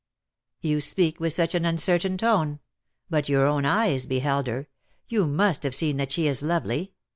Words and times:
"You 0.61 0.81
speak 0.81 1.19
with 1.19 1.31
such 1.31 1.53
an 1.53 1.63
uncertain 1.63 2.17
tone. 2.17 2.59
But 3.11 3.29
your 3.29 3.45
own 3.45 3.65
eyes 3.65 4.07
beheld 4.07 4.47
her. 4.47 4.67
You 5.07 5.27
must 5.27 5.61
have 5.61 5.75
seen 5.75 5.97
that 5.97 6.11
she 6.11 6.25
is 6.25 6.41
lovely. 6.41 6.93